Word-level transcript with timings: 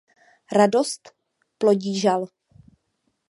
Radost 0.51 1.11
plodí 1.57 1.99
žal. 1.99 2.27